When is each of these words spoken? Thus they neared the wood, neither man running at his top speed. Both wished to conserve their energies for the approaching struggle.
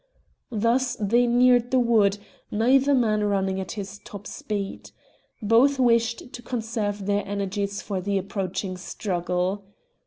Thus 0.49 0.97
they 0.99 1.27
neared 1.27 1.69
the 1.69 1.77
wood, 1.77 2.17
neither 2.49 2.95
man 2.95 3.23
running 3.23 3.59
at 3.59 3.73
his 3.73 3.99
top 3.99 4.25
speed. 4.25 4.89
Both 5.43 5.77
wished 5.77 6.33
to 6.33 6.41
conserve 6.41 7.05
their 7.05 7.23
energies 7.27 7.83
for 7.83 8.01
the 8.01 8.17
approaching 8.17 8.77
struggle. 8.77 9.63